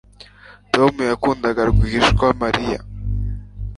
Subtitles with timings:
[0.73, 2.79] Tom yakundaga rwihishwa Mariya